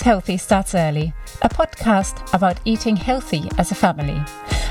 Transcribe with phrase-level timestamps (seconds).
[0.00, 1.12] Healthy Starts Early,
[1.42, 4.20] a podcast about eating healthy as a family.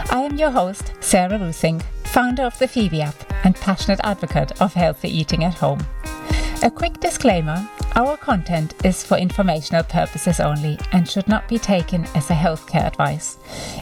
[0.10, 4.74] I am your host, Sarah Rusing, founder of the Phoebe app and passionate advocate of
[4.74, 5.86] healthy eating at home.
[6.64, 12.06] A quick disclaimer our content is for informational purposes only and should not be taken
[12.16, 13.38] as a healthcare advice.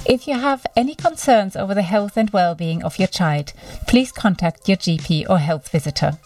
[0.06, 3.54] If you have any concerns over the health and well being of your child,
[3.88, 6.18] please contact your GP or health visitor.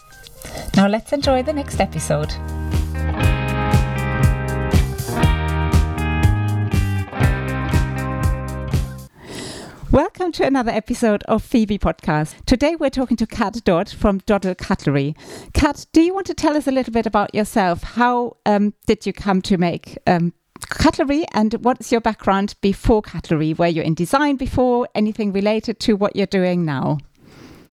[0.76, 2.34] Now let's enjoy the next episode.
[9.96, 12.44] Welcome to another episode of Phoebe Podcast.
[12.44, 15.16] Today we're talking to Cat Dodd from doddl Cutlery.
[15.54, 17.82] Cat, do you want to tell us a little bit about yourself?
[17.82, 23.54] How um, did you come to make um, cutlery and what's your background before cutlery?
[23.54, 24.86] Were you in design before?
[24.94, 26.98] Anything related to what you're doing now?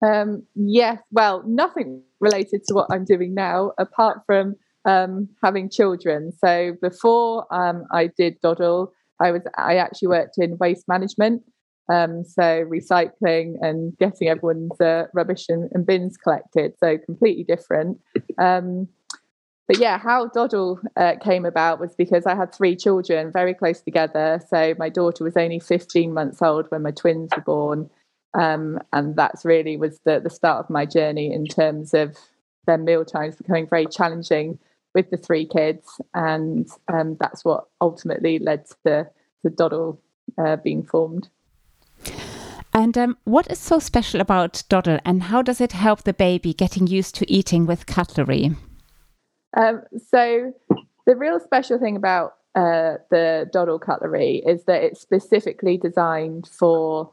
[0.02, 4.54] Um, yes, well, nothing related to what I'm doing now apart from
[4.86, 6.32] um, having children.
[6.42, 11.42] So before um, I did doddl, I was I actually worked in waste management.
[11.88, 16.72] Um, so recycling and getting everyone's uh, rubbish and, and, bins collected.
[16.78, 18.00] So completely different.
[18.38, 18.88] Um,
[19.66, 23.80] but yeah, how doddl uh, came about was because I had three children very close
[23.80, 24.40] together.
[24.48, 27.90] So my daughter was only 15 months old when my twins were born.
[28.34, 32.16] Um, and that's really was the, the start of my journey in terms of
[32.66, 34.58] their meal times becoming very challenging
[34.94, 36.00] with the three kids.
[36.14, 39.08] And um, that's what ultimately led to
[39.42, 39.98] the doddl
[40.38, 41.28] uh, being formed.
[42.72, 46.52] And um, what is so special about doddl and how does it help the baby
[46.52, 48.50] getting used to eating with cutlery?
[49.56, 50.52] Um, so,
[51.06, 57.12] the real special thing about uh, the doddl cutlery is that it's specifically designed for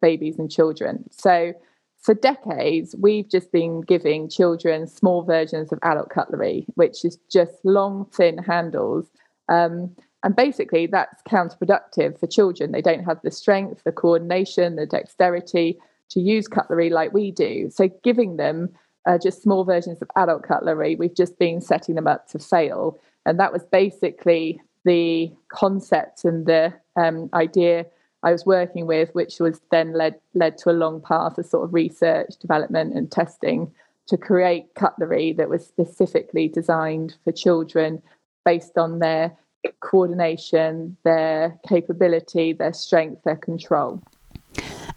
[0.00, 1.04] babies and children.
[1.10, 1.52] So,
[2.00, 7.52] for decades, we've just been giving children small versions of adult cutlery, which is just
[7.64, 9.06] long, thin handles.
[9.48, 12.72] Um, and basically, that's counterproductive for children.
[12.72, 15.78] They don't have the strength, the coordination, the dexterity
[16.10, 17.70] to use cutlery like we do.
[17.70, 18.70] So, giving them
[19.06, 23.00] uh, just small versions of adult cutlery, we've just been setting them up to fail.
[23.26, 27.86] And that was basically the concept and the um, idea
[28.22, 31.64] I was working with, which was then led led to a long path of sort
[31.64, 33.72] of research, development, and testing
[34.06, 38.02] to create cutlery that was specifically designed for children
[38.44, 39.36] based on their
[39.80, 44.02] coordination, their capability, their strength, their control.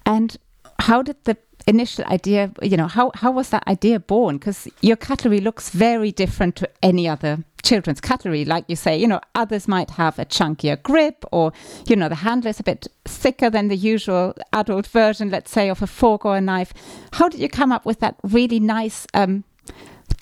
[0.06, 0.38] And
[0.80, 1.38] how did the
[1.68, 4.38] initial idea, you know, how, how was that idea born?
[4.38, 8.46] Because your cutlery looks very different to any other children's cutlery.
[8.46, 11.52] Like you say, you know, others might have a chunkier grip or,
[11.88, 15.70] you know, the handle is a bit thicker than the usual adult version, let's say,
[15.70, 16.74] of a fork or a knife.
[17.14, 19.44] How did you come up with that really nice um,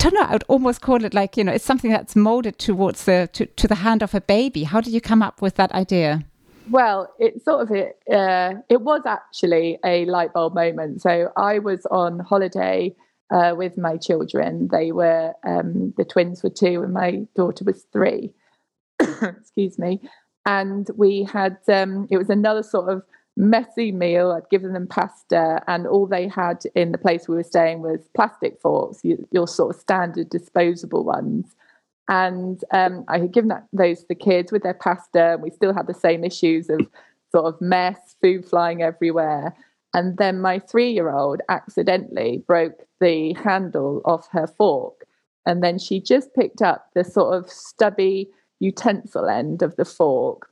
[0.04, 0.26] don't know.
[0.28, 3.46] I would almost call it like you know, it's something that's molded towards the to,
[3.46, 4.64] to the hand of a baby.
[4.64, 6.24] How did you come up with that idea?
[6.70, 11.02] Well, it sort of it uh, it was actually a light bulb moment.
[11.02, 12.94] So I was on holiday
[13.30, 14.68] uh, with my children.
[14.70, 18.32] They were um, the twins were two, and my daughter was three.
[19.00, 20.00] Excuse me.
[20.46, 23.02] And we had um, it was another sort of
[23.36, 24.30] messy meal.
[24.32, 28.08] I'd given them pasta, and all they had in the place we were staying was
[28.14, 31.54] plastic forks, your sort of standard disposable ones.
[32.08, 35.50] And um, I had given that, those to the kids with their pasta, and we
[35.50, 36.80] still had the same issues of
[37.32, 39.54] sort of mess, food flying everywhere.
[39.94, 45.06] And then my three year old accidentally broke the handle off her fork.
[45.46, 48.28] And then she just picked up the sort of stubby
[48.60, 50.50] utensil end of the fork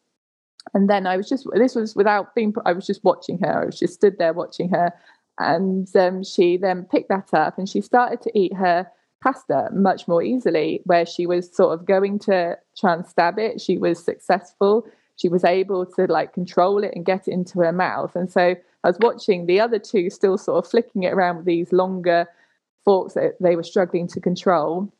[0.75, 3.63] and then I was just this was without being I was just watching her.
[3.63, 4.93] I was just stood there watching her,
[5.39, 8.91] and um, she then picked that up and she started to eat her
[9.23, 10.81] pasta much more easily.
[10.85, 14.87] Where she was sort of going to try and stab it, she was successful.
[15.17, 18.17] She was able to like control it and get it into her mouth.
[18.17, 21.47] And so I was watching the other two still sort of flicking it around with
[21.47, 22.27] these longer
[22.85, 24.93] forks that they were struggling to control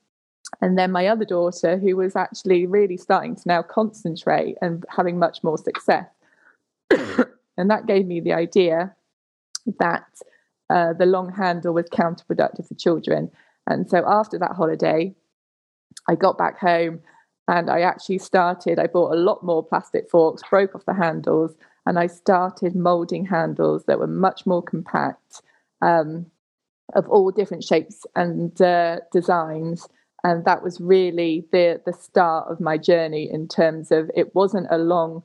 [0.61, 5.19] and then my other daughter, who was actually really starting to now concentrate and having
[5.19, 6.07] much more success.
[6.91, 8.95] and that gave me the idea
[9.79, 10.07] that
[10.71, 13.31] uh, the long handle was counterproductive for children.
[13.67, 15.15] And so after that holiday,
[16.09, 17.01] I got back home
[17.49, 21.55] and I actually started, I bought a lot more plastic forks, broke off the handles,
[21.87, 25.43] and I started molding handles that were much more compact,
[25.81, 26.27] um,
[26.95, 29.89] of all different shapes and uh, designs
[30.25, 34.67] and that was really the the start of my journey in terms of it wasn't
[34.71, 35.23] a long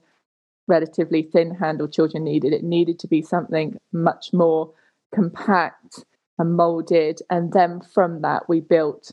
[0.68, 4.72] relatively thin handle children needed it needed to be something much more
[5.14, 6.04] compact
[6.40, 9.12] and molded and then from that we built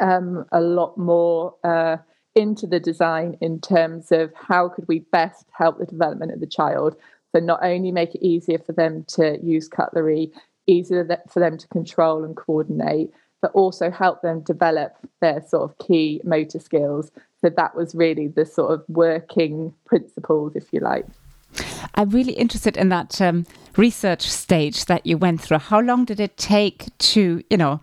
[0.00, 1.96] um, a lot more uh,
[2.34, 6.46] into the design in terms of how could we best help the development of the
[6.46, 6.96] child.
[7.34, 10.32] So not only make it easier for them to use cutlery,
[10.66, 13.10] easier for them to control and coordinate,
[13.40, 17.10] but also help them develop their sort of key motor skills.
[17.40, 21.06] So that was really the sort of working principles, if you like.
[21.94, 23.46] I'm really interested in that um,
[23.76, 25.58] research stage that you went through.
[25.58, 27.80] How long did it take to, you know,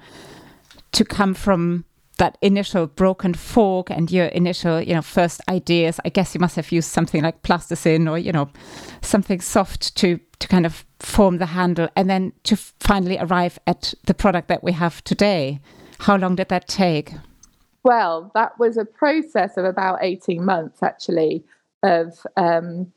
[0.94, 1.86] to come from
[2.18, 6.00] that initial broken fork and your initial, you know, first ideas?
[6.06, 8.50] I guess you must have used something like plasticine or, you know,
[9.02, 13.94] something soft to to kind of form the handle, and then to finally arrive at
[14.06, 15.60] the product that we have today.
[16.00, 17.14] How long did that take?
[17.84, 21.44] Well, that was a process of about eighteen months, actually,
[21.82, 22.92] of um,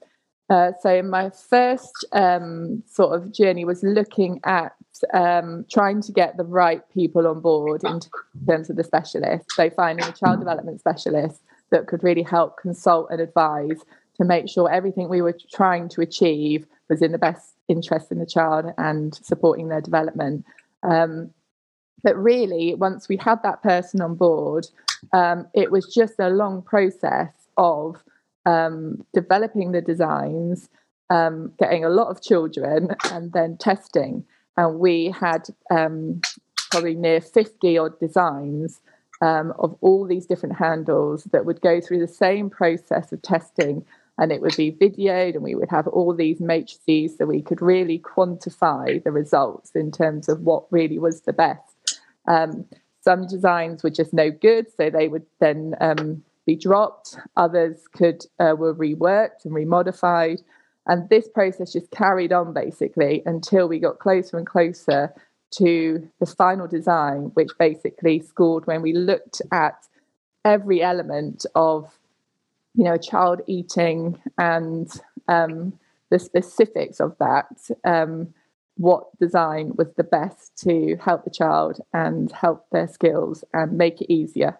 [0.50, 4.73] uh, so my first um, sort of journey was looking at
[5.12, 8.00] um, trying to get the right people on board in
[8.46, 9.54] terms of the specialists.
[9.54, 11.40] So finding a child development specialist
[11.70, 13.81] that could really help consult and advise
[14.16, 18.19] to make sure everything we were trying to achieve was in the best interest in
[18.19, 20.44] the child and supporting their development.
[20.82, 21.31] Um,
[22.02, 24.66] but really, once we had that person on board,
[25.12, 28.02] um, it was just a long process of
[28.46, 30.69] um, developing the designs,
[31.10, 34.25] um, getting a lot of children, and then testing.
[34.56, 36.20] And we had um,
[36.70, 38.81] probably near 50 odd designs
[39.20, 43.85] um, of all these different handles that would go through the same process of testing.
[44.19, 47.62] And it would be videoed, and we would have all these matrices so we could
[47.62, 52.00] really quantify the results in terms of what really was the best.
[52.29, 52.67] Um,
[53.00, 58.26] some designs were just no good, so they would then um, be dropped, others could
[58.38, 60.43] uh, were reworked and remodified.
[60.87, 65.12] And this process just carried on basically until we got closer and closer
[65.53, 69.87] to the final design, which basically scored when we looked at
[70.44, 71.99] every element of,
[72.75, 74.91] you know, a child eating and
[75.29, 75.79] um,
[76.11, 77.69] the specifics of that.
[77.85, 78.35] Um,
[78.76, 84.00] what design was the best to help the child and help their skills and make
[84.00, 84.59] it easier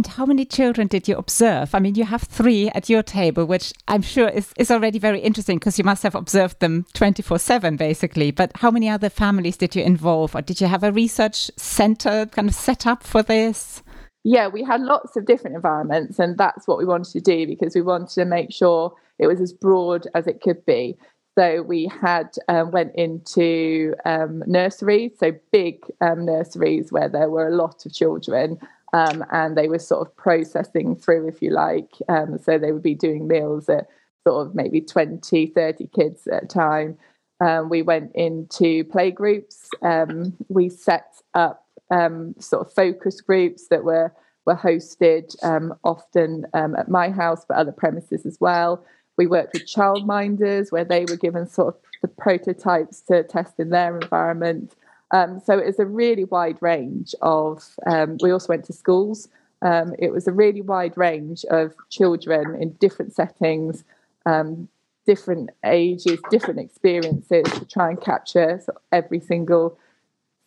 [0.00, 1.74] and how many children did you observe?
[1.74, 5.20] I mean, you have three at your table, which I'm sure is, is already very
[5.20, 8.30] interesting because you must have observed them 24 7, basically.
[8.30, 10.34] But how many other families did you involve?
[10.34, 13.82] Or did you have a research center kind of set up for this?
[14.24, 17.74] Yeah, we had lots of different environments, and that's what we wanted to do because
[17.74, 20.96] we wanted to make sure it was as broad as it could be.
[21.38, 27.48] So we had um, went into um, nurseries, so big um, nurseries where there were
[27.48, 28.58] a lot of children,
[28.92, 31.90] um, and they were sort of processing through, if you like.
[32.08, 33.88] Um, so they would be doing meals at
[34.26, 36.98] sort of maybe 20, 30 kids at a time.
[37.40, 39.68] Um, we went into play groups.
[39.82, 44.12] Um, we set up um, sort of focus groups that were
[44.46, 48.82] were hosted um, often at my house, but other premises as well.
[49.18, 53.68] We worked with childminders where they were given sort of the prototypes to test in
[53.68, 54.74] their environment.
[55.12, 57.76] Um, so it was a really wide range of.
[57.86, 59.28] Um, we also went to schools.
[59.62, 63.84] Um, it was a really wide range of children in different settings,
[64.24, 64.68] um,
[65.06, 69.76] different ages, different experiences to try and capture sort of every single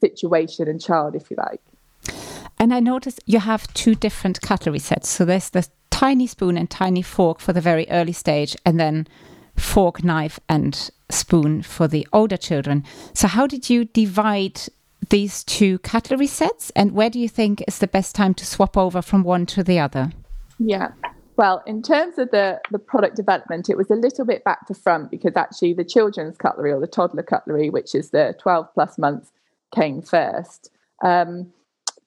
[0.01, 1.61] situation and child, if you like.
[2.57, 5.09] And I noticed you have two different cutlery sets.
[5.09, 9.07] So there's the tiny spoon and tiny fork for the very early stage, and then
[9.55, 12.83] fork, knife, and spoon for the older children.
[13.13, 14.61] So, how did you divide
[15.09, 18.77] these two cutlery sets, and where do you think is the best time to swap
[18.77, 20.11] over from one to the other?
[20.59, 20.91] Yeah.
[21.35, 24.73] Well, in terms of the, the product development, it was a little bit back to
[24.73, 28.97] front because actually the children's cutlery or the toddler cutlery, which is the 12 plus
[28.99, 29.31] months,
[29.73, 30.69] came first.
[31.03, 31.51] Um,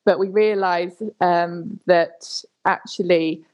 [0.05, 3.45] but we realized um, that actually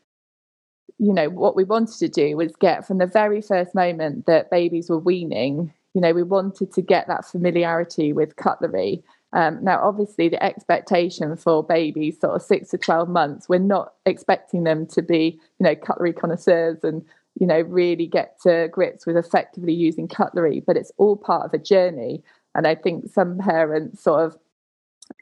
[1.03, 4.53] you know, what we wanted to do was get from the very first moment that
[4.53, 9.03] babies were weaning, you know, we wanted to get that familiarity with cutlery.
[9.33, 13.95] Um, now, obviously, the expectation for babies, sort of six to 12 months, we're not
[14.07, 17.05] expecting them to be, you know, cutlery connoisseurs and,
[17.35, 21.53] you know, really get to grips with effectively using cutlery, but it's all part of
[21.53, 22.23] a journey.
[22.55, 24.39] And I think some parents sort of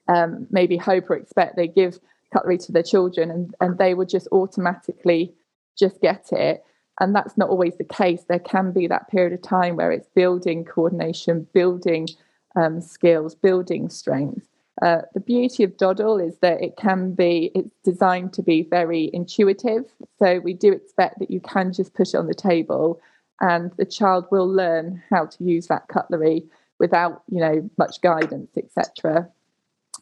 [0.09, 1.99] um, maybe hope or expect they give
[2.35, 5.33] cutlery to their children and, and they would just automatically
[5.79, 6.65] just get it.
[7.00, 8.25] And that's not always the case.
[8.29, 12.09] There can be that period of time where it's building coordination, building
[12.57, 14.47] um, skills, building strength.
[14.83, 19.11] Uh, the beauty of doddl is that it can be, it's designed to be very
[19.12, 19.85] intuitive.
[20.19, 23.00] So we do expect that you can just push it on the table
[23.41, 26.45] and the child will learn how to use that cutlery
[26.79, 29.29] without, you know, much guidance, etc.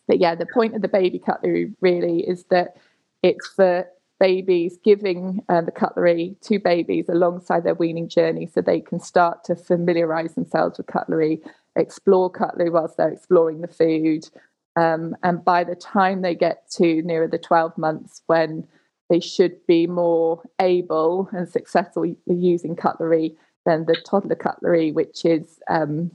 [0.06, 2.76] But yeah, the point of the baby cutlery really is that
[3.22, 3.86] it's for
[4.18, 9.44] babies, giving uh, the cutlery to babies alongside their weaning journey so they can start
[9.44, 11.40] to familiarize themselves with cutlery,
[11.76, 14.28] explore cutlery whilst they're exploring the food.
[14.76, 18.66] Um, and by the time they get to nearer the 12 months, when
[19.08, 25.60] they should be more able and successful using cutlery than the toddler cutlery, which is
[25.68, 26.10] um,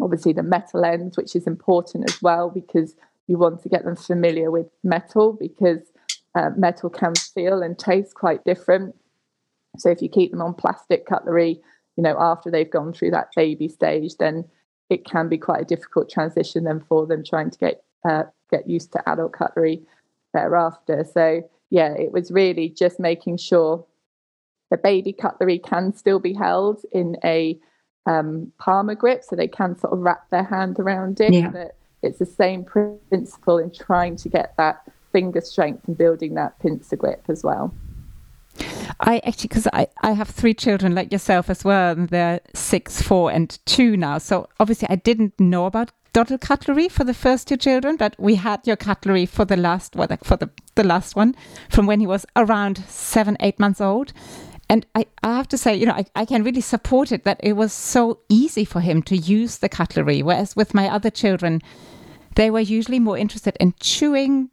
[0.00, 2.94] obviously the metal ends, which is important as well because
[3.26, 5.80] you want to get them familiar with metal because
[6.38, 8.94] uh, metal can feel and taste quite different.
[9.76, 11.60] So if you keep them on plastic cutlery,
[11.96, 14.44] you know, after they've gone through that baby stage, then
[14.88, 18.68] it can be quite a difficult transition then for them trying to get uh, get
[18.68, 19.82] used to adult cutlery
[20.32, 21.04] thereafter.
[21.12, 23.84] So yeah, it was really just making sure
[24.70, 27.58] the baby cutlery can still be held in a
[28.06, 31.32] um, palmar grip, so they can sort of wrap their hand around it.
[31.32, 31.48] Yeah.
[31.48, 36.58] But it's the same principle in trying to get that finger strength and building that
[36.60, 37.74] pincer grip as well.
[39.00, 43.00] I actually, because I, I have three children like yourself as well, and they're six,
[43.00, 44.18] four, and two now.
[44.18, 48.34] So obviously, I didn't know about doddl cutlery for the first two children, but we
[48.36, 51.36] had your cutlery for the last, well, for the, the last one
[51.68, 54.12] from when he was around seven, eight months old.
[54.68, 57.40] And I, I have to say, you know, I, I can really support it that
[57.42, 60.22] it was so easy for him to use the cutlery.
[60.22, 61.62] Whereas with my other children,
[62.34, 64.50] they were usually more interested in chewing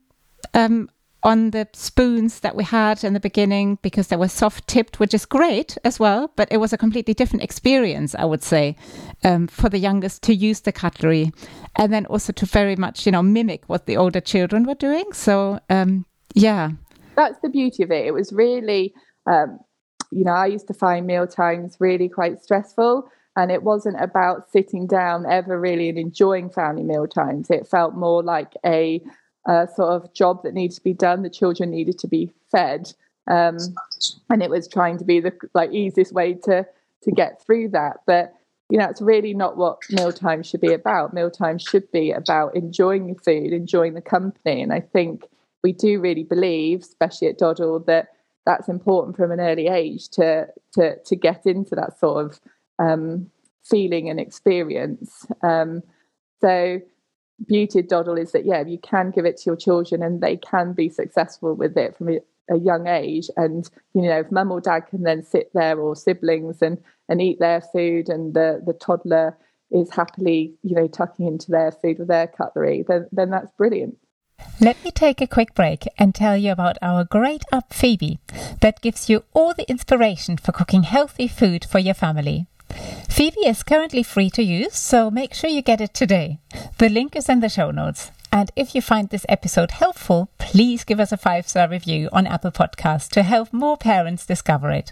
[0.54, 0.90] um,
[1.24, 5.14] on the spoons that we had in the beginning because they were soft tipped, which
[5.14, 6.32] is great as well.
[6.36, 8.76] But it was a completely different experience, I would say,
[9.24, 11.32] um, for the youngest to use the cutlery
[11.76, 15.12] and then also to very much, you know, mimic what the older children were doing.
[15.14, 16.72] So, um, yeah.
[17.16, 18.06] That's the beauty of it.
[18.06, 18.94] It was really
[19.26, 19.60] um,
[20.12, 23.10] you know, I used to find meal times really quite stressful.
[23.38, 27.50] And it wasn't about sitting down ever really and enjoying family meal times.
[27.50, 29.02] It felt more like a,
[29.46, 31.22] a sort of job that needed to be done.
[31.22, 32.94] The children needed to be fed.
[33.28, 33.58] Um,
[34.30, 36.66] and it was trying to be the like easiest way to
[37.04, 37.98] to get through that.
[38.06, 38.34] But
[38.70, 41.14] you know, it's really not what mealtime should be about.
[41.14, 44.62] Mealtime should be about enjoying the food, enjoying the company.
[44.62, 45.26] And I think
[45.64, 48.10] we do really believe, especially at doddl, that
[48.46, 52.40] that's important from an early age to to to get into that sort of
[52.80, 53.30] um,
[53.64, 55.26] feeling and experience.
[55.42, 55.82] Um,
[56.42, 56.82] so
[57.48, 60.38] beauty of doddl is that yeah, you can give it to your children and they
[60.38, 63.30] can be successful with it from a, a young age.
[63.36, 66.78] And you know, if mum or dad can then sit there or siblings and
[67.08, 69.38] and eat their food, and the the toddler
[69.72, 73.98] is happily you know tucking into their food with their cutlery, then then that's brilliant.
[74.60, 78.20] Let me take a quick break and tell you about our great app Phoebe
[78.62, 82.48] that gives you all the inspiration for cooking healthy food for your family.
[83.10, 86.40] Phoebe is currently free to use, so make sure you get it today.
[86.78, 88.12] The link is in the show notes.
[88.32, 92.28] And if you find this episode helpful, please give us a five star review on
[92.28, 94.92] Apple Podcasts to help more parents discover it.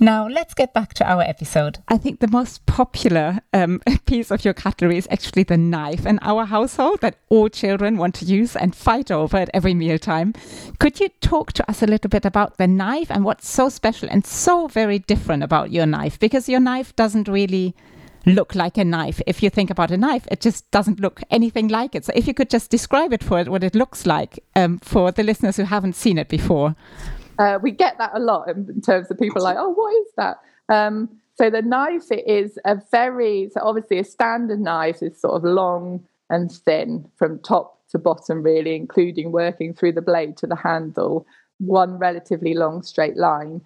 [0.00, 1.78] Now, let's get back to our episode.
[1.88, 6.18] I think the most popular um, piece of your cutlery is actually the knife in
[6.20, 10.34] our household that all children want to use and fight over at every mealtime.
[10.80, 14.08] Could you talk to us a little bit about the knife and what's so special
[14.10, 16.18] and so very different about your knife?
[16.18, 17.74] Because your knife doesn't really
[18.26, 19.20] look like a knife.
[19.26, 22.04] If you think about a knife, it just doesn't look anything like it.
[22.04, 25.12] So if you could just describe it for it, what it looks like um, for
[25.12, 26.74] the listeners who haven't seen it before.
[27.38, 30.38] Uh, we get that a lot in terms of people like, oh, what is that?
[30.68, 35.34] Um, so the knife it is a very so obviously a standard knife is sort
[35.34, 40.46] of long and thin from top to bottom, really, including working through the blade to
[40.46, 41.26] the handle,
[41.58, 43.60] one relatively long straight line.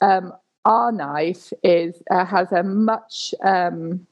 [0.00, 0.32] Um,
[0.64, 4.06] our knife is uh, has a much um,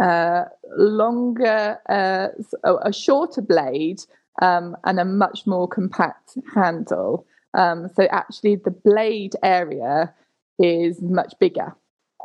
[0.00, 0.44] uh,
[0.76, 2.28] longer, uh,
[2.64, 4.02] a shorter blade,
[4.42, 7.26] um, and a much more compact handle.
[7.54, 10.12] Um, so actually, the blade area
[10.58, 11.74] is much bigger.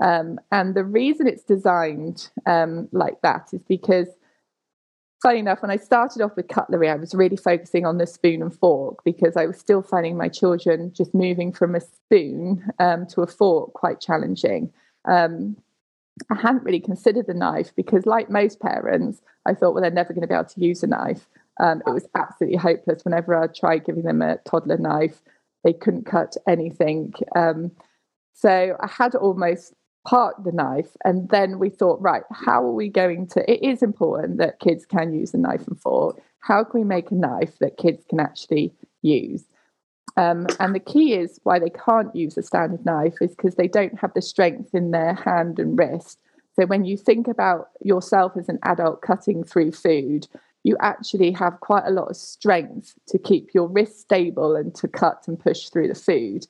[0.01, 4.07] Um, and the reason it's designed um, like that is because,
[5.21, 8.41] funny enough, when I started off with cutlery, I was really focusing on the spoon
[8.41, 13.07] and fork because I was still finding my children just moving from a spoon um,
[13.07, 14.71] to a fork quite challenging.
[15.05, 15.57] Um,
[16.31, 20.13] I hadn't really considered the knife because, like most parents, I thought, well, they're never
[20.13, 21.27] going to be able to use a knife.
[21.59, 23.03] Um, it was absolutely hopeless.
[23.03, 25.21] Whenever I tried giving them a toddler knife,
[25.63, 27.13] they couldn't cut anything.
[27.35, 27.71] Um,
[28.33, 29.73] so I had almost
[30.07, 33.51] parked the knife, and then we thought, right, how are we going to?
[33.51, 36.21] It is important that kids can use a knife and fork.
[36.39, 39.43] How can we make a knife that kids can actually use?
[40.15, 43.67] Um, and the key is why they can't use a standard knife is because they
[43.67, 46.19] don't have the strength in their hand and wrist.
[46.55, 50.27] So when you think about yourself as an adult cutting through food,
[50.63, 54.87] you actually have quite a lot of strength to keep your wrist stable and to
[54.87, 56.45] cut and push through the food.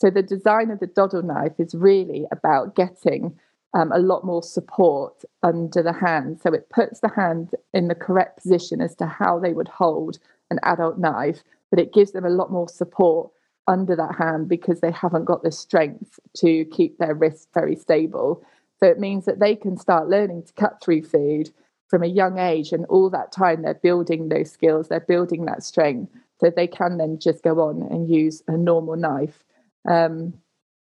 [0.00, 3.38] So the design of the doddl knife is really about getting
[3.74, 6.40] um, a lot more support under the hand.
[6.40, 10.18] So it puts the hand in the correct position as to how they would hold
[10.50, 13.30] an adult knife, but it gives them a lot more support
[13.66, 18.44] under that hand because they haven't got the strength to keep their wrist very stable.
[18.78, 21.50] So it means that they can start learning to cut through food
[21.94, 25.62] from a young age, and all that time they're building those skills, they're building that
[25.62, 26.10] strength,
[26.40, 29.44] so they can then just go on and use a normal knife.
[29.88, 30.34] Um,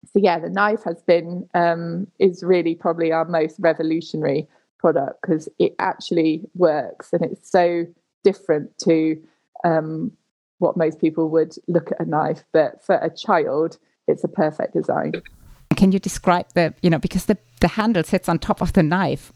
[0.05, 4.47] so yeah, the knife has been um, is really probably our most revolutionary
[4.79, 7.87] product because it actually works and it's so
[8.23, 9.19] different to
[9.65, 10.13] um,
[10.59, 12.45] what most people would look at a knife.
[12.53, 15.13] But for a child, it's a perfect design.
[15.75, 18.83] Can you describe the you know because the the handle sits on top of the
[18.83, 19.33] knife,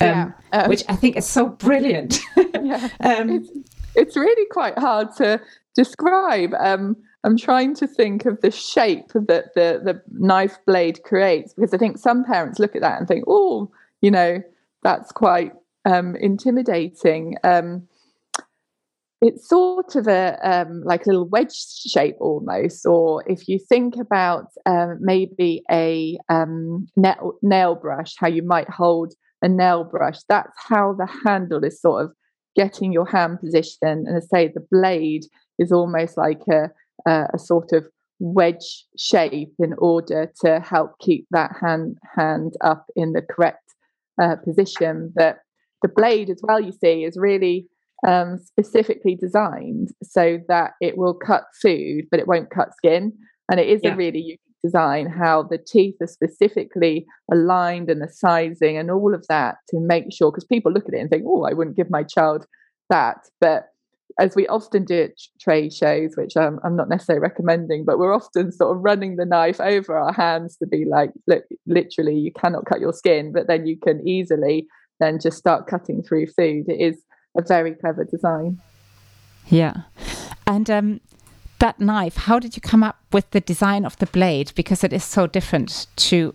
[0.00, 0.32] um, yeah.
[0.52, 2.20] um, which I think is so brilliant.
[2.36, 3.50] yeah, um, it's,
[3.94, 5.40] it's really quite hard to
[5.74, 6.54] describe.
[6.58, 11.74] Um, I'm trying to think of the shape that the, the knife blade creates because
[11.74, 14.42] I think some parents look at that and think, oh, you know,
[14.82, 15.52] that's quite
[15.84, 17.36] um, intimidating.
[17.44, 17.86] Um,
[19.20, 23.96] it's sort of a um, like a little wedge shape almost, or if you think
[23.96, 30.18] about um, maybe a um, nail, nail brush, how you might hold a nail brush,
[30.28, 32.12] that's how the handle is sort of
[32.56, 33.78] getting your hand position.
[33.82, 35.24] And I say the blade
[35.58, 36.70] is almost like a
[37.08, 37.86] uh, a sort of
[38.18, 43.74] wedge shape in order to help keep that hand hand up in the correct
[44.20, 45.12] uh, position.
[45.14, 45.38] But
[45.82, 47.66] the blade, as well, you see, is really
[48.06, 53.12] um, specifically designed so that it will cut food, but it won't cut skin.
[53.50, 53.94] And it is yeah.
[53.94, 59.14] a really unique design how the teeth are specifically aligned and the sizing and all
[59.14, 61.76] of that to make sure because people look at it and think, oh, I wouldn't
[61.76, 62.46] give my child
[62.88, 63.18] that.
[63.40, 63.68] But
[64.18, 68.14] as we often do at trade shows, which I'm, I'm not necessarily recommending, but we're
[68.14, 72.32] often sort of running the knife over our hands to be like, look, literally, you
[72.32, 74.66] cannot cut your skin, but then you can easily
[74.98, 76.68] then just start cutting through food.
[76.68, 77.02] It is
[77.36, 78.60] a very clever design.
[79.46, 79.82] Yeah.
[80.46, 81.00] And um,
[81.60, 84.52] that knife, how did you come up with the design of the blade?
[84.54, 86.34] Because it is so different to,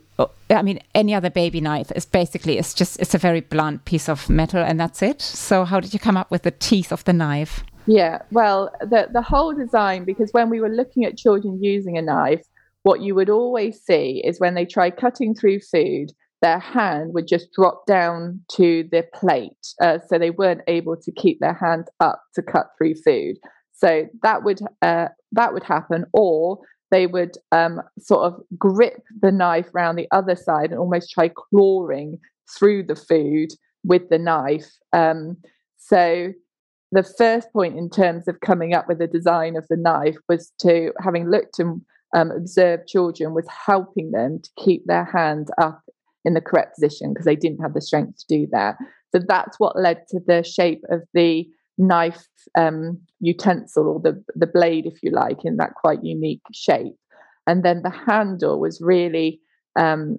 [0.50, 4.08] I mean, any other baby knife is basically, it's just, it's a very blunt piece
[4.08, 5.22] of metal and that's it.
[5.22, 7.64] So how did you come up with the teeth of the knife?
[7.88, 12.02] Yeah, well, the, the whole design, because when we were looking at children using a
[12.02, 12.44] knife,
[12.84, 16.12] what you would always see is when they try cutting through food,
[16.42, 19.52] their hand would just drop down to the plate.
[19.82, 23.38] Uh, so they weren't able to keep their hand up to cut through food.
[23.76, 26.60] So that would uh, that would happen, or
[26.92, 31.30] they would um, sort of grip the knife around the other side and almost try
[31.30, 32.20] clawing
[32.58, 33.50] through the food
[33.84, 34.72] with the knife.
[34.94, 35.38] Um,
[35.78, 36.32] so
[36.92, 40.54] the first point in terms of coming up with the design of the knife was
[40.60, 41.82] to having looked and
[42.16, 45.82] um, observed children was helping them to keep their hand up
[46.24, 48.78] in the correct position because they didn't have the strength to do that.
[49.12, 54.48] So that's what led to the shape of the knife um, utensil or the the
[54.48, 56.96] blade, if you like, in that quite unique shape.
[57.48, 59.40] And then the handle was really
[59.76, 60.18] um,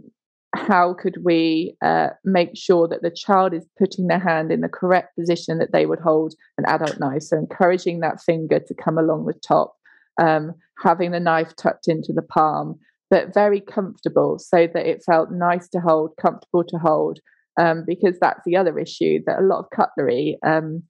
[0.55, 4.69] how could we uh, make sure that the child is putting their hand in the
[4.69, 7.23] correct position that they would hold an adult knife?
[7.23, 9.75] So encouraging that finger to come along the top,
[10.21, 12.79] um, having the knife tucked into the palm,
[13.11, 17.21] but very comfortable so that it felt nice to hold, comfortable to hold.
[17.59, 20.83] Um, because that's the other issue that a lot of cutlery um,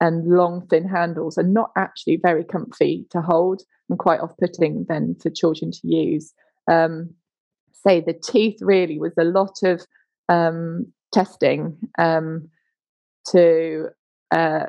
[0.00, 5.16] and long thin handles are not actually very comfy to hold and quite off-putting then
[5.22, 6.32] for children to use.
[6.70, 7.14] Um,
[7.72, 9.82] say the teeth really was a lot of
[10.28, 12.48] um, testing um,
[13.30, 13.88] to
[14.32, 14.66] uh,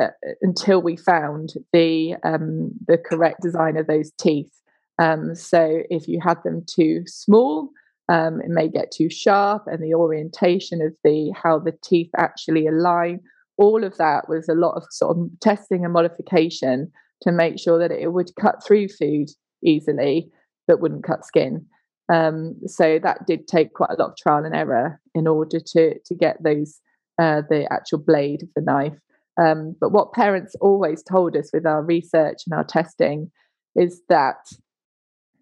[0.00, 0.08] uh,
[0.42, 4.52] until we found the um, the correct design of those teeth.
[4.98, 7.70] Um, so if you had them too small
[8.08, 12.66] um, it may get too sharp and the orientation of the how the teeth actually
[12.66, 13.20] align
[13.58, 16.90] all of that was a lot of sort of testing and modification
[17.22, 19.28] to make sure that it would cut through food
[19.64, 20.30] easily
[20.66, 21.64] but wouldn't cut skin.
[22.12, 25.98] Um, so that did take quite a lot of trial and error in order to
[25.98, 26.80] to get those
[27.18, 28.98] uh, the actual blade of the knife.
[29.40, 33.30] Um, but what parents always told us with our research and our testing
[33.74, 34.36] is that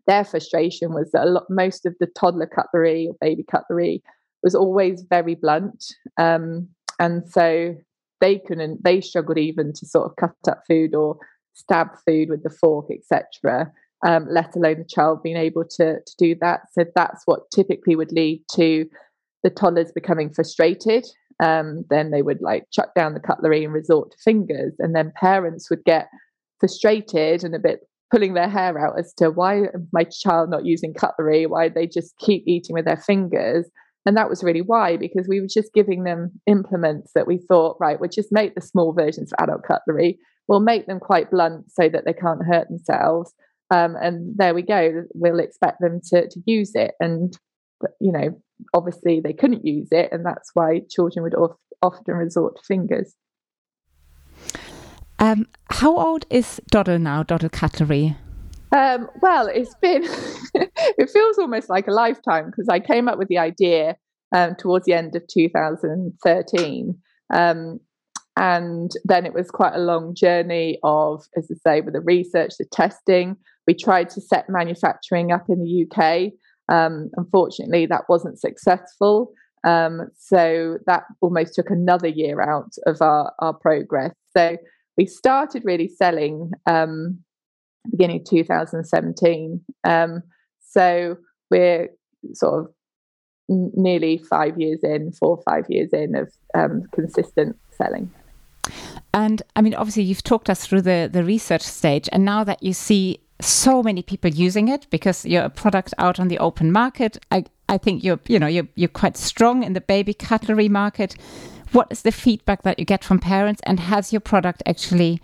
[0.07, 4.03] their frustration was that a lot most of the toddler cutlery or baby cutlery
[4.43, 5.85] was always very blunt,
[6.19, 7.75] um, and so
[8.21, 11.17] they couldn't they struggled even to sort of cut up food or
[11.55, 13.71] stab food with the fork etc
[14.07, 17.97] um, let alone the child being able to, to do that so that's what typically
[17.97, 18.87] would lead to
[19.43, 21.05] the toddlers becoming frustrated
[21.43, 24.75] um, then they would like chuck down the cutlery and resort to fingers.
[24.79, 26.09] And then parents would get
[26.61, 30.95] frustrated and a bit pulling their hair out as to why my child not using
[30.95, 33.69] cutlery, why they just keep eating with their fingers.
[34.07, 37.79] And that was really why, because we were just giving them implements that we thought,
[37.81, 40.19] right, we'll just make the small versions of adult cutlery.
[40.47, 43.33] We'll make them quite blunt so that they can't hurt themselves.
[43.71, 45.05] Um, and there we go.
[45.15, 46.93] We'll expect them to, to use it.
[47.01, 47.37] And,
[47.99, 48.41] you know,
[48.75, 50.11] obviously they couldn't use it.
[50.13, 51.35] And that's why children would
[51.81, 53.15] often resort to fingers.
[55.19, 58.17] Um, how old is doddl now, doddl Cutlery?
[58.75, 60.03] Um, well, it's been,
[60.55, 63.97] it feels almost like a lifetime because I came up with the idea
[64.35, 66.99] um, towards the end of 2013.
[67.33, 67.81] Um,
[68.37, 72.55] and then it was quite a long journey of, as I say, with the research,
[72.59, 73.37] the testing.
[73.69, 76.33] We tried to set manufacturing up in the UK.
[76.69, 79.33] Um, unfortunately, that wasn't successful.
[79.65, 84.13] Um, so that almost took another year out of our, our progress.
[84.37, 84.57] So
[84.97, 87.24] we started really selling um,
[87.91, 89.61] beginning of 2017.
[89.85, 90.23] Um,
[90.67, 91.17] so
[91.51, 91.89] we're
[92.33, 92.75] sort of
[93.49, 98.11] nearly five years in, four or five years in of um, consistent selling.
[99.13, 102.63] And I mean, obviously, you've talked us through the, the research stage, and now that
[102.63, 106.73] you see so many people using it because you're a product out on the open
[106.73, 110.69] market, I, I think you're you know you're you're quite strong in the baby cutlery
[110.69, 111.15] market.
[111.73, 115.21] What is the feedback that you get from parents, and has your product actually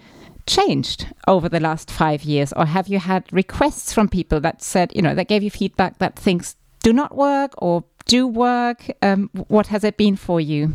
[0.50, 2.52] changed over the last five years?
[2.54, 5.98] Or have you had requests from people that said, you know, that gave you feedback
[5.98, 8.90] that things do not work or do work?
[9.00, 10.74] Um, what has it been for you?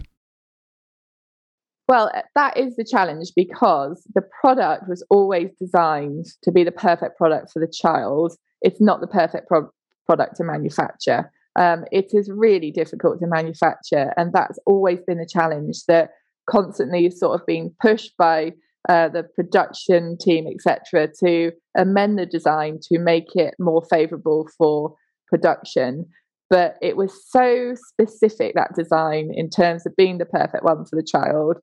[1.88, 6.71] Well, uh, that is the challenge because the product was always designed to be the
[6.71, 8.33] perfect product for the child.
[8.61, 9.69] It's not the perfect pro-
[10.07, 11.31] product to manufacture.
[11.57, 16.09] Um, it is really difficult to manufacture, and that's always been a challenge that
[16.49, 18.53] constantly sort of being pushed by
[18.89, 24.95] uh, the production team, etc., to amend the design to make it more favourable for
[25.28, 26.06] production.
[26.50, 30.95] But it was so specific that design in terms of being the perfect one for
[30.95, 31.58] the child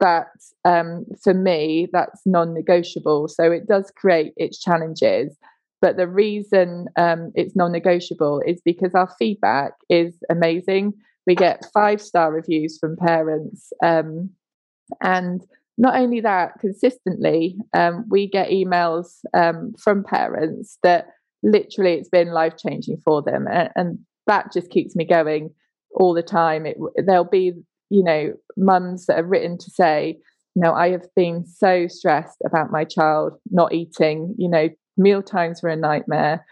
[0.00, 0.28] that
[0.64, 3.28] um, for me that's non-negotiable.
[3.28, 5.36] So it does create its challenges.
[5.80, 10.92] But the reason um, it's non-negotiable is because our feedback is amazing.
[11.26, 14.30] We get five-star reviews from parents, um,
[15.02, 15.42] and
[15.78, 21.06] not only that, consistently, um, we get emails um, from parents that
[21.42, 25.48] literally it's been life changing for them, and, and, that just keeps me going
[25.94, 26.66] all the time.
[26.66, 27.52] It, there'll be,
[27.88, 30.18] you know, mums that have written to say,
[30.54, 34.34] you know, I have been so stressed about my child not eating.
[34.36, 36.44] You know, meal times were a nightmare.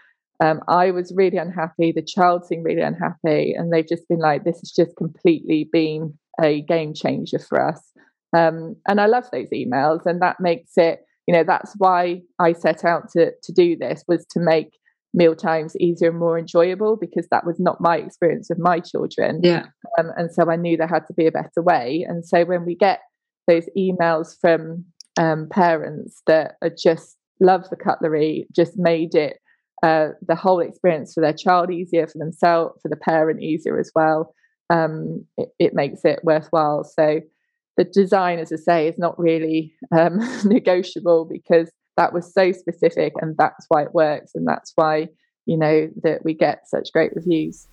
[0.43, 1.91] Um, I was really unhappy.
[1.91, 6.17] The child seemed really unhappy, and they've just been like, "This has just completely been
[6.41, 7.91] a game changer for us."
[8.35, 12.53] Um, and I love those emails, and that makes it, you know, that's why I
[12.53, 14.71] set out to to do this was to make
[15.13, 19.39] meal times easier and more enjoyable because that was not my experience with my children.
[19.43, 19.65] Yeah.
[19.97, 22.05] Um, and so I knew there had to be a better way.
[22.07, 22.99] And so when we get
[23.47, 24.85] those emails from
[25.17, 29.37] um, parents that are just love the cutlery, just made it
[29.83, 33.91] uh, the whole experience for their child easier, for themselves, for the parent easier as
[33.95, 34.33] well.
[34.69, 36.83] Um, it, it, makes it worthwhile.
[36.83, 37.21] So
[37.77, 43.13] the design, as I say, is not really um, negotiable because that was so specific,
[43.21, 45.09] and that's why it works, and that's why
[45.45, 47.67] you know that we get such great reviews.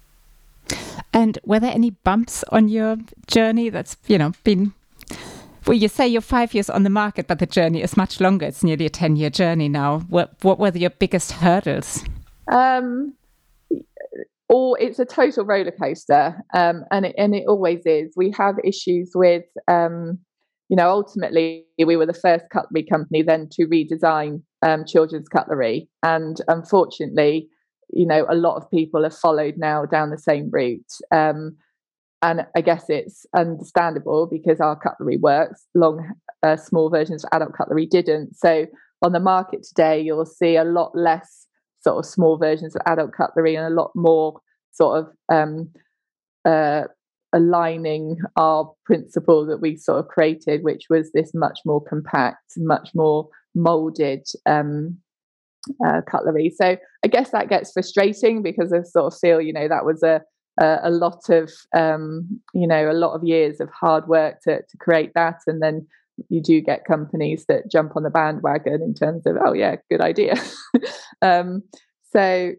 [1.13, 4.75] And were there any bumps on your journey that's you know been?
[5.67, 8.47] Well, you say you're five years on the market, but the journey is much longer.
[8.47, 10.01] It's nearly a ten-year journey now.
[10.01, 12.05] What what were your biggest hurdles?
[12.53, 13.15] Um,
[14.49, 18.13] or it's a total roller coaster, um, and it, and it always is.
[18.17, 20.19] We have issues with, um,
[20.69, 25.89] you know, ultimately we were the first cutlery company then to redesign um, children's cutlery,
[26.03, 27.49] and unfortunately,
[27.93, 30.93] you know, a lot of people have followed now down the same route.
[31.11, 31.57] Um,
[32.23, 35.67] and I guess it's understandable because our cutlery works.
[35.75, 38.35] Long, uh, small versions of adult cutlery didn't.
[38.35, 38.67] So
[39.03, 41.44] on the market today, you'll see a lot less
[41.85, 44.41] sort of small versions of adult cutlery and a lot more
[44.73, 45.71] sort of um,
[46.45, 46.83] uh,
[47.33, 52.91] aligning our principle that we sort of created, which was this much more compact, much
[52.95, 54.97] more molded um,
[55.87, 56.51] uh, cutlery.
[56.51, 60.03] So I guess that gets frustrating because I sort of feel, you know, that was
[60.03, 60.23] a
[60.61, 64.59] a, a lot of um, you know a lot of years of hard work to
[64.59, 65.87] to create that, and then
[66.29, 70.01] you do get companies that jump on the bandwagon in terms of oh yeah good
[70.01, 70.35] idea
[71.23, 71.63] um,
[72.13, 72.53] so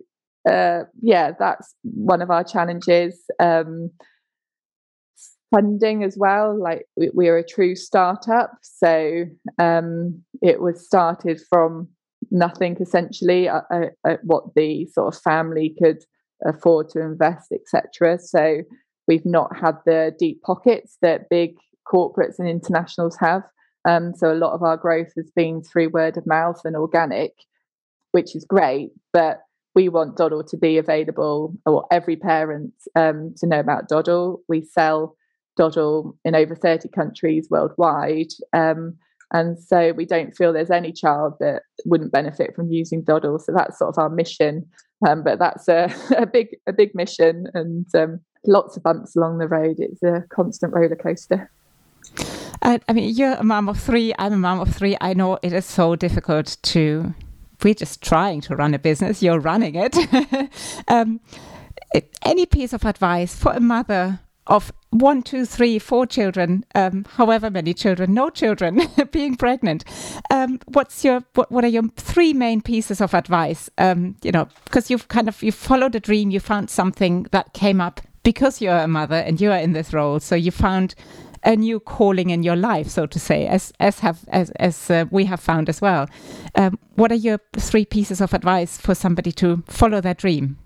[0.49, 3.89] uh, yeah that's one of our challenges um,
[5.55, 6.59] funding as well.
[6.59, 9.25] Like we, are a true startup, so
[9.59, 11.87] um, it was started from
[12.31, 16.03] nothing essentially uh, uh, what the sort of family could
[16.45, 18.19] afford to invest, etc.
[18.19, 18.63] So
[19.07, 21.55] we've not had the deep pockets that big
[21.91, 23.43] corporates and internationals have.
[23.87, 27.33] Um, so a lot of our growth has been through word of mouth and organic,
[28.11, 28.91] which is great.
[29.13, 29.41] But
[29.75, 34.39] we want doddl to be available, or every parent um, to know about doddl.
[34.47, 35.15] We sell
[35.59, 38.31] doddl in over 30 countries worldwide.
[38.53, 38.97] Um,
[39.33, 43.39] and so we don't feel there's any child that wouldn't benefit from using doddl.
[43.41, 44.65] So that's sort of our mission.
[45.07, 49.39] Um, but that's a, a big a big mission and um, lots of bumps along
[49.39, 49.77] the road.
[49.79, 51.51] It's a constant roller coaster.
[52.65, 54.11] I, I mean, you're a mom of three.
[54.17, 54.97] I'm a mom of three.
[54.99, 57.13] I know it is so difficult to.
[57.63, 59.21] We're just trying to run a business.
[59.21, 59.95] You're running it.
[60.87, 61.21] um,
[62.23, 67.51] any piece of advice for a mother of one, two, three, four children, um, however
[67.51, 69.83] many children, no children, being pregnant.
[70.31, 73.69] Um, what's your what, what are your three main pieces of advice?
[73.77, 77.53] Um, you know, because you've kind of you followed a dream, you found something that
[77.53, 80.95] came up because you're a mother and you are in this role, so you found
[81.45, 85.05] a new calling in your life, so to say, as as have as as uh,
[85.11, 86.07] we have found as well.
[86.55, 90.57] Um, what are your three pieces of advice for somebody to follow their dream?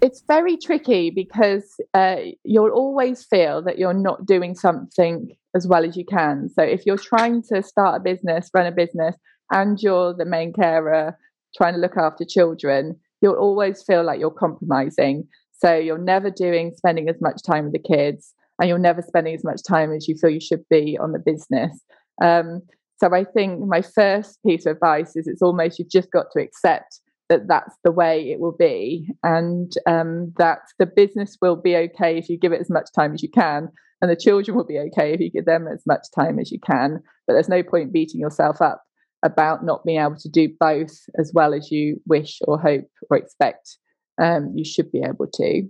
[0.00, 5.84] it's very tricky because uh, you'll always feel that you're not doing something as well
[5.84, 6.48] as you can.
[6.48, 9.16] So if you're trying to start a business, run a business,
[9.50, 11.16] and you're the main carer
[11.56, 15.26] trying to look after children, you'll always feel like you're compromising.
[15.52, 19.34] So you're never doing spending as much time with the kids, and you're never spending
[19.34, 21.80] as much time as you feel you should be on the business.
[22.22, 22.62] Um,
[23.00, 26.42] so I think my first piece of advice is it's almost you've just got to
[26.42, 31.76] accept that that's the way it will be and um, that the business will be
[31.76, 33.68] okay if you give it as much time as you can
[34.00, 36.58] and the children will be okay if you give them as much time as you
[36.58, 38.82] can but there's no point beating yourself up
[39.22, 43.16] about not being able to do both as well as you wish or hope or
[43.16, 43.76] expect
[44.20, 45.68] um, you should be able to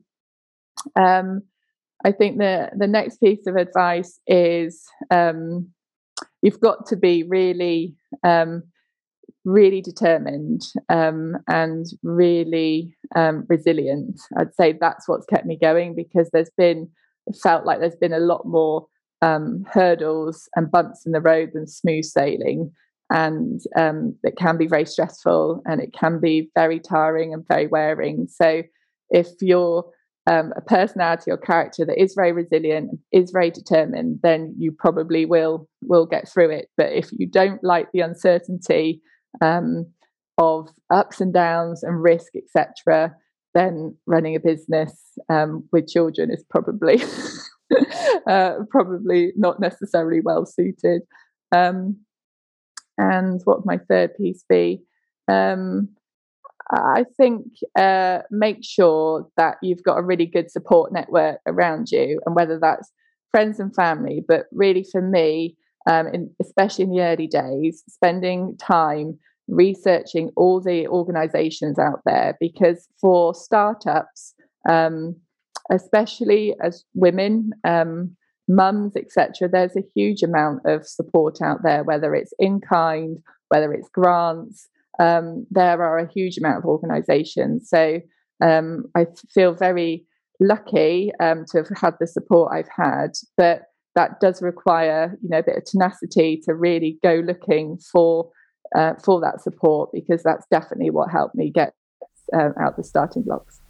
[1.01, 1.43] um,
[2.05, 5.69] i think the the next piece of advice is um,
[6.43, 8.63] you've got to be really um,
[9.45, 14.21] really determined um, and really um, resilient.
[14.37, 16.89] I'd say that's what's kept me going because there's been
[17.43, 18.87] felt like there's been a lot more
[19.23, 22.71] um, hurdles and bumps in the road than smooth sailing,
[23.11, 27.67] and um, it can be very stressful and it can be very tiring and very
[27.67, 28.29] wearing.
[28.31, 28.63] So
[29.11, 29.85] if you're
[30.29, 35.25] um, a personality or character that is very resilient, is very determined, then you probably
[35.25, 36.69] will will get through it.
[36.77, 39.01] But if you don't like the uncertainty
[39.41, 39.87] um,
[40.37, 43.15] of ups and downs and risk, etc.,
[43.55, 44.93] then running a business
[45.31, 47.03] um, with children is probably
[48.29, 51.03] uh, probably not necessarily well suited.
[51.57, 51.97] Um,
[52.99, 54.83] and what my third piece be?
[55.27, 55.89] Um,
[56.71, 57.45] I think
[57.79, 62.59] uh, make sure that you've got a really good support network around you, and whether
[62.59, 62.93] that's
[63.31, 68.57] friends and family, but really for me, um, in, especially in the early days, spending
[68.59, 74.35] time researching all the organizations out there because for startups,
[74.69, 75.17] um,
[75.71, 78.15] especially as women, um,
[78.47, 83.73] mums, etc., there's a huge amount of support out there, whether it's in kind, whether
[83.73, 84.69] it's grants.
[84.99, 87.69] Um, there are a huge amount of organizations.
[87.69, 88.01] So
[88.43, 90.05] um, I feel very
[90.41, 93.63] lucky um, to have had the support I've had, but
[93.95, 98.31] that does require you know a bit of tenacity to really go looking for
[98.77, 101.73] uh, for that support because that's definitely what helped me get
[102.33, 103.61] uh, out the starting blocks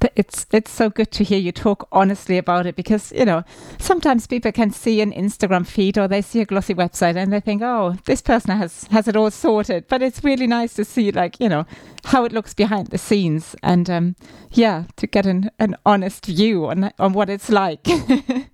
[0.00, 3.42] but it's it's so good to hear you talk honestly about it because you know
[3.78, 7.40] sometimes people can see an Instagram feed or they see a glossy website and they
[7.40, 9.86] think oh this person has has it all sorted.
[9.88, 11.66] But it's really nice to see like you know
[12.04, 14.16] how it looks behind the scenes and um,
[14.52, 17.86] yeah to get an, an honest view on on what it's like.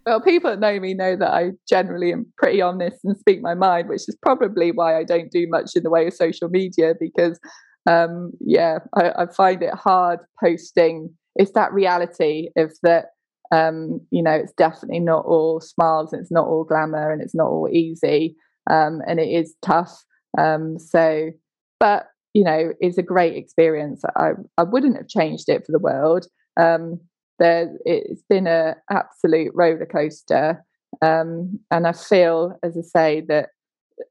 [0.06, 3.54] Well people that know me know that I generally am pretty honest and speak my
[3.54, 6.92] mind which is probably why I don't do much in the way of social media
[7.00, 7.40] because
[7.86, 13.06] um, yeah I, I find it hard posting it's that reality of that
[13.52, 17.34] um, you know it's definitely not all smiles and it's not all glamour and it's
[17.34, 18.36] not all easy
[18.70, 20.04] um, and it is tough
[20.38, 21.30] um, so
[21.78, 24.02] but you know it's a great experience.
[24.16, 26.26] I i wouldn't have changed it for the world
[26.58, 27.00] um,
[27.38, 30.64] there it's been a absolute roller coaster
[31.02, 33.50] um, and i feel as i say that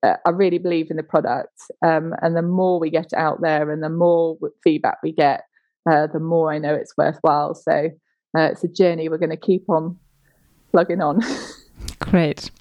[0.02, 3.72] uh, I really believe in the product, um, and the more we get out there,
[3.72, 5.44] and the more feedback we get,
[5.90, 7.56] uh, the more I know it's worthwhile.
[7.56, 7.90] So
[8.38, 9.98] uh, it's a journey we're going to keep on
[10.72, 11.22] plugging on.
[12.00, 12.52] Great.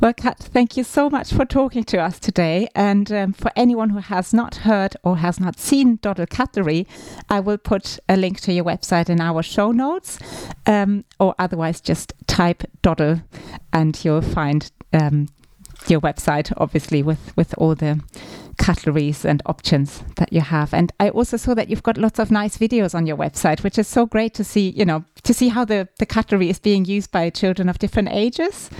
[0.00, 2.68] Well, Cat, thank you so much for talking to us today.
[2.74, 6.86] And um, for anyone who has not heard or has not seen doddl Cutlery,
[7.30, 10.18] I will put a link to your website in our show notes,
[10.66, 13.24] um, or otherwise just type doddl
[13.72, 15.28] and you'll find um,
[15.88, 18.00] your website, obviously, with, with all the
[18.58, 20.74] cutleries and options that you have.
[20.74, 23.78] And I also saw that you've got lots of nice videos on your website, which
[23.78, 26.84] is so great to see, you know, to see how the, the cutlery is being
[26.84, 28.70] used by children of different ages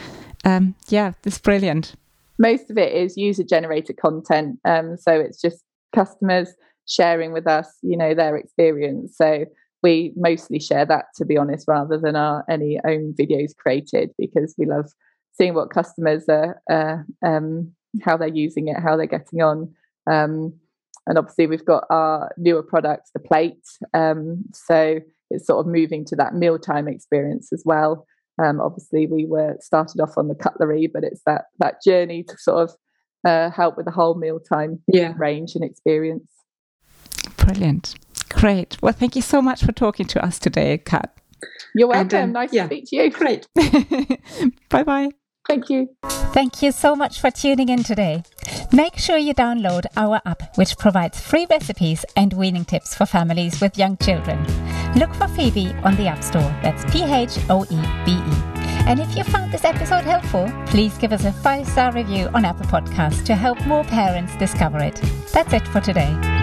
[0.47, 1.95] um, yeah, it's brilliant.
[2.39, 4.59] Most of it is user generated content.
[4.65, 6.55] Um, so it's just customers
[6.87, 9.17] sharing with us, you know, their experience.
[9.17, 9.47] So
[9.83, 14.55] we mostly share that, to be honest, rather than our any own videos created because
[14.57, 14.93] we love
[15.33, 19.75] seeing what customers are, uh, um, how they're using it, how they're getting on.
[20.11, 20.55] Um,
[21.07, 23.65] and obviously, we've got our newer products, the plate.
[23.95, 28.07] Um, so it's sort of moving to that mealtime experience as well.
[28.43, 32.37] Um, obviously, we were started off on the cutlery, but it's that that journey to
[32.39, 32.77] sort of
[33.27, 35.15] uh, help with the whole mealtime yeah.
[35.17, 36.29] range and experience.
[37.37, 37.95] Brilliant,
[38.29, 38.77] great.
[38.83, 41.17] Well, thank you so much for talking to us today, Cat.
[41.75, 42.17] You're welcome.
[42.17, 42.63] And, um, nice yeah.
[42.63, 43.11] to speak to you.
[43.11, 43.47] Great.
[44.69, 45.11] bye bye.
[45.49, 45.89] Thank you.
[46.33, 48.23] Thank you so much for tuning in today.
[48.73, 53.61] Make sure you download our app, which provides free recipes and weaning tips for families
[53.61, 54.45] with young children.
[54.95, 56.55] Look for Phoebe on the App Store.
[56.63, 58.57] That's P H O E B E.
[58.87, 62.45] And if you found this episode helpful, please give us a five star review on
[62.45, 65.01] Apple Podcasts to help more parents discover it.
[65.33, 66.36] That's it for today.